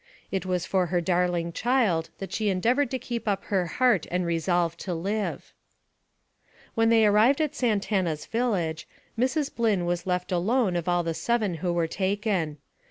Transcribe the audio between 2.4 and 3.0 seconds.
endeavored to